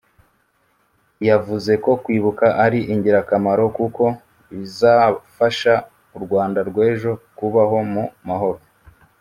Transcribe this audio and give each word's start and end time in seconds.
yavuze 1.29 1.71
ko 1.83 1.91
kwibuka 2.03 2.45
ari 2.65 2.79
ingirakamaro 2.93 3.65
kuko 3.77 4.03
bizafasha 4.57 5.73
u 6.15 6.19
Rwanda 6.23 6.59
rw’ejo 6.69 7.11
kubaho 7.37 7.77
mu 7.93 8.03
mahoro 8.27 8.59